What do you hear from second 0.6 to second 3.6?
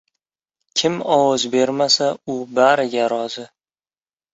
•Kim ovoz bermasa, u bariga rozi.